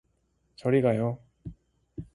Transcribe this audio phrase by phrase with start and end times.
[0.55, 1.19] 저리 가요.